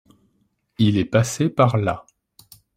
il 0.79 0.97
est 0.97 1.05
passé 1.05 1.47
par 1.47 1.77
là. 1.77 2.07